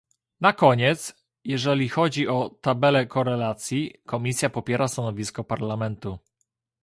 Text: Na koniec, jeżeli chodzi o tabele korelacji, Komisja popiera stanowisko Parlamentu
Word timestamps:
Na 0.41 0.53
koniec, 0.53 1.25
jeżeli 1.43 1.89
chodzi 1.89 2.27
o 2.27 2.49
tabele 2.61 3.05
korelacji, 3.05 3.93
Komisja 4.05 4.49
popiera 4.49 4.87
stanowisko 4.87 5.43
Parlamentu 5.43 6.19